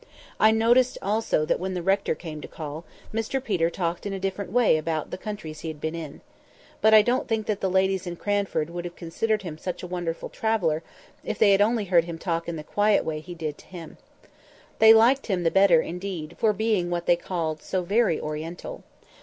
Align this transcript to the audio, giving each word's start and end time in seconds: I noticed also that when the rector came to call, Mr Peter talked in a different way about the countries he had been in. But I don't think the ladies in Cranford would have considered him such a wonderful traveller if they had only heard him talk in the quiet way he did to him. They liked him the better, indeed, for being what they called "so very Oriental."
I 0.39 0.49
noticed 0.49 0.97
also 1.03 1.45
that 1.45 1.59
when 1.59 1.75
the 1.75 1.83
rector 1.83 2.15
came 2.15 2.41
to 2.41 2.47
call, 2.47 2.85
Mr 3.13 3.37
Peter 3.43 3.69
talked 3.69 4.03
in 4.07 4.13
a 4.13 4.19
different 4.19 4.51
way 4.51 4.77
about 4.77 5.11
the 5.11 5.15
countries 5.19 5.59
he 5.59 5.67
had 5.67 5.79
been 5.79 5.93
in. 5.93 6.21
But 6.81 6.95
I 6.95 7.03
don't 7.03 7.27
think 7.27 7.45
the 7.45 7.69
ladies 7.69 8.07
in 8.07 8.15
Cranford 8.15 8.71
would 8.71 8.83
have 8.83 8.95
considered 8.95 9.43
him 9.43 9.59
such 9.59 9.83
a 9.83 9.87
wonderful 9.87 10.29
traveller 10.29 10.81
if 11.23 11.37
they 11.37 11.51
had 11.51 11.61
only 11.61 11.85
heard 11.85 12.05
him 12.05 12.17
talk 12.17 12.49
in 12.49 12.55
the 12.55 12.63
quiet 12.63 13.05
way 13.05 13.19
he 13.19 13.35
did 13.35 13.59
to 13.59 13.67
him. 13.67 13.99
They 14.79 14.91
liked 14.91 15.27
him 15.27 15.43
the 15.43 15.51
better, 15.51 15.81
indeed, 15.83 16.35
for 16.39 16.51
being 16.51 16.89
what 16.89 17.05
they 17.05 17.15
called 17.15 17.61
"so 17.61 17.83
very 17.83 18.19
Oriental." 18.19 18.83